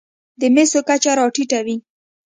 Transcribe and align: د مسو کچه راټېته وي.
د 0.39 0.41
مسو 0.53 0.79
کچه 0.89 1.11
راټېته 1.19 1.59
وي. 1.65 1.75